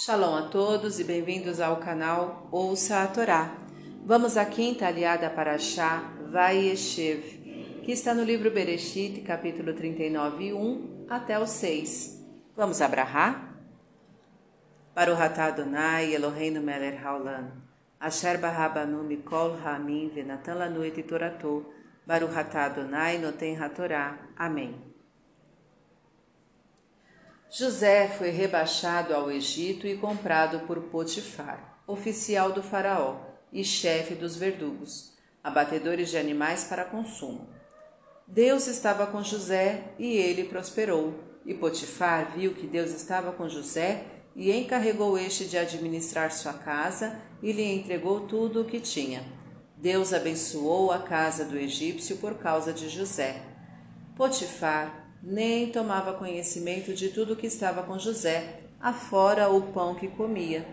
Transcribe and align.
Shalom 0.00 0.36
a 0.36 0.42
todos 0.42 1.00
e 1.00 1.02
bem-vindos 1.02 1.58
ao 1.58 1.78
canal 1.78 2.46
Ouça 2.52 3.02
a 3.02 3.08
Torá. 3.08 3.52
Vamos 4.06 4.36
à 4.36 4.44
quinta 4.44 4.86
aliada 4.86 5.28
para 5.28 5.58
Shá 5.58 6.14
Vayeshev, 6.30 7.82
que 7.82 7.90
está 7.90 8.14
no 8.14 8.22
livro 8.22 8.48
Bereshit, 8.48 9.22
capítulo 9.22 9.74
39, 9.74 10.52
1 10.52 11.06
até 11.10 11.36
o 11.36 11.48
6. 11.48 12.24
Vamos 12.56 12.80
abrahar? 12.80 13.58
Para 14.94 15.12
o 15.12 15.16
Ratá 15.16 15.46
Adonai, 15.46 16.14
Eloheinu 16.14 16.62
Meler 16.62 17.04
Haolam, 17.04 17.50
Asher 17.98 18.38
Barabanu 18.38 19.02
Mikol 19.02 19.58
Hamim 19.64 20.10
Venatan 20.10 20.58
Lanu 20.58 20.84
et 20.84 21.02
Toratou, 21.02 21.74
Baruch 22.06 22.32
Ratá 22.32 22.66
Adonai 22.66 23.18
Noten 23.18 23.60
Hatorá. 23.60 24.16
Amém. 24.36 24.76
José 27.50 28.08
foi 28.08 28.28
rebaixado 28.28 29.14
ao 29.14 29.30
Egito 29.30 29.86
e 29.86 29.96
comprado 29.96 30.66
por 30.66 30.78
Potifar, 30.82 31.80
oficial 31.86 32.52
do 32.52 32.62
Faraó 32.62 33.16
e 33.50 33.64
chefe 33.64 34.14
dos 34.14 34.36
verdugos, 34.36 35.14
abatedores 35.42 36.10
de 36.10 36.18
animais 36.18 36.64
para 36.64 36.84
consumo. 36.84 37.48
Deus 38.26 38.66
estava 38.66 39.06
com 39.06 39.22
José 39.22 39.94
e 39.98 40.14
ele 40.18 40.44
prosperou. 40.44 41.14
E 41.46 41.54
Potifar 41.54 42.32
viu 42.36 42.52
que 42.52 42.66
Deus 42.66 42.90
estava 42.90 43.32
com 43.32 43.48
José 43.48 44.04
e 44.36 44.52
encarregou 44.52 45.18
este 45.18 45.46
de 45.46 45.56
administrar 45.56 46.30
sua 46.30 46.52
casa 46.52 47.18
e 47.42 47.50
lhe 47.50 47.64
entregou 47.64 48.26
tudo 48.26 48.60
o 48.60 48.64
que 48.66 48.78
tinha. 48.78 49.24
Deus 49.74 50.12
abençoou 50.12 50.92
a 50.92 50.98
casa 50.98 51.46
do 51.46 51.56
egípcio 51.56 52.18
por 52.18 52.34
causa 52.34 52.74
de 52.74 52.90
José. 52.90 53.40
Potifar 54.14 55.07
nem 55.22 55.70
tomava 55.70 56.12
conhecimento 56.12 56.94
de 56.94 57.08
tudo 57.08 57.36
que 57.36 57.46
estava 57.46 57.82
com 57.82 57.98
José, 57.98 58.60
afora 58.80 59.48
o 59.48 59.72
pão 59.72 59.94
que 59.94 60.08
comia. 60.08 60.66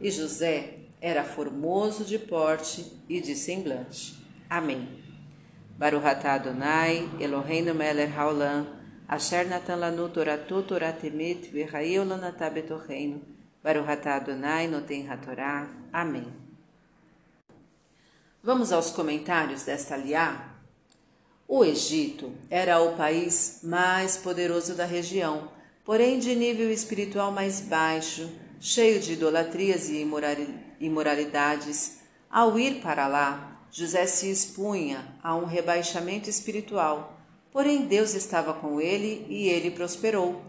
E 0.00 0.10
José 0.10 0.74
era 1.00 1.24
formoso 1.24 2.04
de 2.04 2.18
porte 2.18 2.92
e 3.08 3.20
de 3.20 3.34
semblante. 3.34 4.14
Amém. 4.48 4.88
Baruhatá 5.76 6.34
Adonai, 6.34 7.08
Eloheinu 7.18 7.74
Meler 7.74 8.16
Haolam, 8.18 8.66
Asher 9.08 9.46
Natan 9.48 9.76
Lanu 9.76 10.08
Toratu 10.08 10.62
Toratemet 10.62 11.48
Verraeu 11.50 12.04
Lanatá 12.04 12.48
Betorreino, 12.48 13.20
Baruhatá 13.62 14.16
Adonai 14.16 14.68
Noten 14.68 15.08
Hatorá. 15.10 15.68
Amém. 15.92 16.26
Vamos 18.42 18.72
aos 18.72 18.90
comentários 18.90 19.62
desta 19.62 19.96
liá? 19.96 20.51
O 21.54 21.66
Egito 21.66 22.32
era 22.48 22.80
o 22.80 22.96
país 22.96 23.60
mais 23.62 24.16
poderoso 24.16 24.74
da 24.74 24.86
região, 24.86 25.50
porém 25.84 26.18
de 26.18 26.34
nível 26.34 26.72
espiritual 26.72 27.30
mais 27.30 27.60
baixo, 27.60 28.26
cheio 28.58 28.98
de 28.98 29.12
idolatrias 29.12 29.90
e 29.90 30.02
imoralidades. 30.80 31.98
Ao 32.30 32.58
ir 32.58 32.80
para 32.80 33.06
lá, 33.06 33.66
José 33.70 34.06
se 34.06 34.30
expunha 34.30 35.14
a 35.22 35.36
um 35.36 35.44
rebaixamento 35.44 36.30
espiritual, 36.30 37.20
porém 37.52 37.84
Deus 37.84 38.14
estava 38.14 38.54
com 38.54 38.80
ele 38.80 39.26
e 39.28 39.46
ele 39.46 39.72
prosperou. 39.72 40.40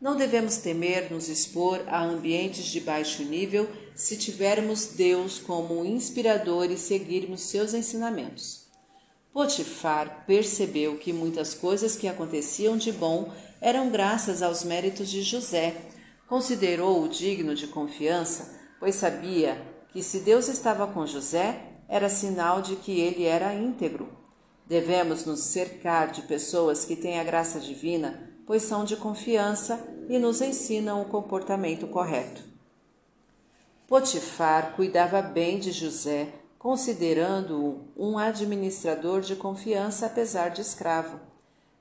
Não 0.00 0.16
devemos 0.16 0.58
temer 0.58 1.10
nos 1.10 1.28
expor 1.28 1.82
a 1.88 2.04
ambientes 2.04 2.66
de 2.66 2.78
baixo 2.78 3.24
nível 3.24 3.68
se 3.96 4.16
tivermos 4.16 4.86
Deus 4.94 5.40
como 5.40 5.84
inspirador 5.84 6.70
e 6.70 6.78
seguirmos 6.78 7.40
seus 7.40 7.74
ensinamentos. 7.74 8.61
Potifar 9.32 10.24
percebeu 10.26 10.98
que 10.98 11.10
muitas 11.10 11.54
coisas 11.54 11.96
que 11.96 12.06
aconteciam 12.06 12.76
de 12.76 12.92
bom 12.92 13.32
eram 13.62 13.88
graças 13.88 14.42
aos 14.42 14.62
méritos 14.62 15.08
de 15.08 15.22
José. 15.22 15.74
Considerou-o 16.28 17.08
digno 17.08 17.54
de 17.54 17.66
confiança, 17.66 18.60
pois 18.78 18.94
sabia 18.94 19.56
que 19.90 20.02
se 20.02 20.20
Deus 20.20 20.48
estava 20.48 20.86
com 20.86 21.06
José, 21.06 21.62
era 21.88 22.10
sinal 22.10 22.60
de 22.60 22.76
que 22.76 23.00
ele 23.00 23.24
era 23.24 23.54
íntegro. 23.54 24.08
Devemos 24.66 25.24
nos 25.24 25.40
cercar 25.40 26.10
de 26.10 26.22
pessoas 26.22 26.84
que 26.84 26.96
têm 26.96 27.18
a 27.18 27.24
graça 27.24 27.58
divina, 27.58 28.30
pois 28.46 28.62
são 28.62 28.84
de 28.84 28.96
confiança 28.96 29.80
e 30.10 30.18
nos 30.18 30.42
ensinam 30.42 31.00
o 31.00 31.06
comportamento 31.06 31.86
correto. 31.86 32.42
Potifar 33.88 34.74
cuidava 34.74 35.22
bem 35.22 35.58
de 35.58 35.72
José 35.72 36.28
considerando-o 36.62 37.80
um 37.96 38.16
administrador 38.16 39.20
de 39.20 39.34
confiança 39.34 40.06
apesar 40.06 40.50
de 40.50 40.60
escravo. 40.60 41.18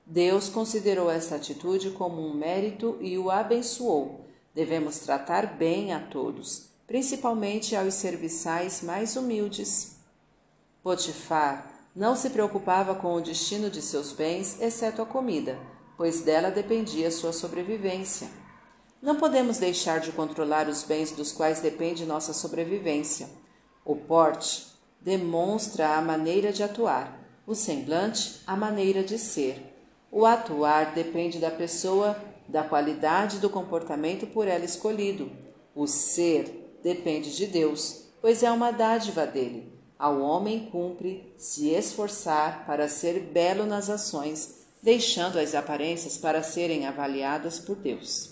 Deus 0.04 0.50
considerou 0.50 1.08
essa 1.08 1.36
atitude 1.36 1.92
como 1.92 2.20
um 2.20 2.34
mérito 2.34 2.98
e 3.00 3.16
o 3.16 3.30
abençoou. 3.30 4.26
Devemos 4.56 4.98
tratar 4.98 5.56
bem 5.56 5.94
a 5.94 6.00
todos, 6.00 6.72
principalmente 6.88 7.76
aos 7.76 7.94
serviçais 7.94 8.82
mais 8.82 9.16
humildes. 9.16 9.98
Potifar 10.82 11.92
não 11.96 12.16
se 12.16 12.32
preocupava 12.32 12.96
com 12.96 13.14
o 13.14 13.22
destino 13.22 13.70
de 13.70 13.84
seus 13.84 14.12
bens, 14.12 14.60
exceto 14.60 15.04
a 15.04 15.06
comida, 15.06 15.60
pois 15.96 16.22
dela 16.22 16.50
dependia 16.50 17.12
sua 17.12 17.32
sobrevivência. 17.32 18.28
Não 19.00 19.16
podemos 19.16 19.60
deixar 19.60 20.00
de 20.00 20.12
controlar 20.12 20.68
os 20.68 20.82
bens 20.82 21.12
dos 21.12 21.32
quais 21.32 21.60
depende 21.60 22.04
nossa 22.04 22.34
sobrevivência. 22.34 23.30
O 23.86 23.96
porte 23.96 24.71
demonstra 25.02 25.96
a 25.96 26.02
maneira 26.02 26.54
de 26.54 26.64
atuar, 26.64 27.20
o 27.46 27.56
semblante, 27.56 28.42
a 28.46 28.56
maneira 28.56 29.04
de 29.04 29.18
ser. 29.18 29.76
O 30.12 30.26
atuar 30.26 30.94
depende 30.94 31.40
da 31.40 31.50
pessoa, 31.50 32.18
da 32.48 32.64
qualidade 32.64 33.40
do 33.40 33.50
comportamento 33.50 34.28
por 34.28 34.48
ela 34.48 34.64
escolhido. 34.64 35.32
O 35.74 35.88
ser 35.88 36.80
depende 36.84 37.36
de 37.36 37.48
Deus, 37.48 38.04
pois 38.22 38.44
é 38.44 38.52
uma 38.52 38.72
dádiva 38.72 39.26
dele. 39.26 39.72
Ao 39.98 40.20
homem 40.20 40.68
cumpre 40.72 41.34
se 41.38 41.70
esforçar 41.70 42.66
para 42.66 42.88
ser 42.88 43.20
belo 43.20 43.66
nas 43.66 43.90
ações, 43.90 44.66
deixando 44.82 45.38
as 45.40 45.54
aparências 45.56 46.18
para 46.18 46.44
serem 46.44 46.86
avaliadas 46.86 47.60
por 47.60 47.76
Deus. 47.76 48.32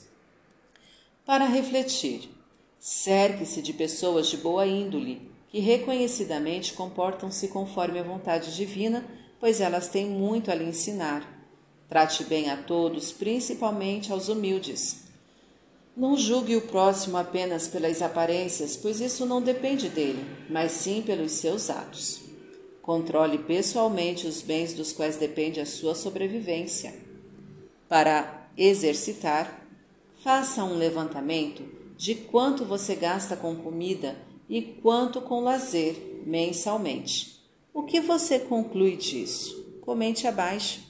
Para 1.25 1.45
refletir, 1.45 2.29
cerque-se 2.79 3.61
de 3.61 3.71
pessoas 3.71 4.27
de 4.27 4.37
boa 4.37 4.65
índole, 4.65 5.29
que 5.49 5.59
reconhecidamente 5.59 6.73
comportam-se 6.73 7.47
conforme 7.47 7.99
a 7.99 8.03
vontade 8.03 8.55
divina, 8.55 9.03
pois 9.39 9.59
elas 9.59 9.87
têm 9.87 10.05
muito 10.05 10.51
a 10.51 10.55
lhe 10.55 10.65
ensinar. 10.65 11.37
Trate 11.87 12.23
bem 12.23 12.51
a 12.51 12.57
todos, 12.57 13.11
principalmente 13.11 14.11
aos 14.11 14.29
humildes. 14.29 15.07
Não 15.97 16.15
julgue 16.15 16.55
o 16.55 16.61
próximo 16.61 17.17
apenas 17.17 17.67
pelas 17.67 18.01
aparências, 18.01 18.77
pois 18.77 19.01
isso 19.01 19.25
não 19.25 19.41
depende 19.41 19.89
dele, 19.89 20.23
mas 20.49 20.71
sim 20.71 21.01
pelos 21.01 21.31
seus 21.33 21.69
atos. 21.69 22.21
Controle 22.81 23.39
pessoalmente 23.39 24.27
os 24.27 24.41
bens 24.41 24.73
dos 24.73 24.93
quais 24.93 25.17
depende 25.17 25.59
a 25.59 25.65
sua 25.65 25.95
sobrevivência. 25.95 26.93
Para 27.87 28.49
exercitar, 28.55 29.65
faça 30.23 30.63
um 30.63 30.77
levantamento 30.77 31.63
de 31.97 32.13
quanto 32.13 32.63
você 32.63 32.95
gasta 32.95 33.35
com 33.35 33.55
comida 33.55 34.15
e 34.49 34.61
quanto 34.81 35.21
com 35.21 35.41
lazer 35.41 36.23
mensalmente. 36.25 37.39
O 37.73 37.83
que 37.83 38.01
você 38.01 38.39
conclui 38.39 38.97
disso? 38.97 39.79
Comente 39.81 40.27
abaixo. 40.27 40.81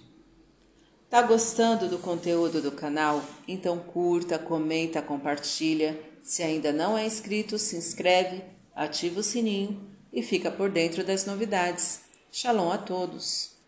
Tá 1.10 1.22
gostando 1.22 1.90
do 1.90 2.00
conteúdo 2.00 2.62
do 2.62 2.72
canal? 2.72 3.24
Então 3.48 3.78
curta, 3.80 4.40
comenta, 4.40 5.02
compartilha. 5.02 6.00
Se 6.24 6.42
ainda 6.42 6.72
não 6.72 6.98
é 6.98 7.06
inscrito, 7.06 7.58
se 7.58 7.76
inscreve, 7.76 8.44
ativa 8.76 9.20
o 9.20 9.24
sininho 9.24 9.90
e 10.14 10.22
fica 10.22 10.50
por 10.50 10.70
dentro 10.70 11.04
das 11.04 11.26
novidades. 11.26 12.02
Shalom 12.32 12.72
a 12.72 12.78
todos! 12.78 13.59